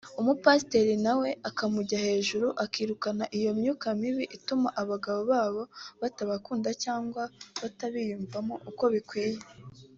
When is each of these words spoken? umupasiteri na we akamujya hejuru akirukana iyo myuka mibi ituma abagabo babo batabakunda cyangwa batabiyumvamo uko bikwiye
umupasiteri 0.21 0.95
na 1.05 1.13
we 1.19 1.29
akamujya 1.49 1.97
hejuru 2.05 2.47
akirukana 2.63 3.25
iyo 3.37 3.51
myuka 3.59 3.87
mibi 4.01 4.23
ituma 4.37 4.69
abagabo 4.81 5.21
babo 5.31 5.61
batabakunda 6.01 6.69
cyangwa 6.83 7.23
batabiyumvamo 7.61 8.55
uko 8.69 8.85
bikwiye 8.95 9.39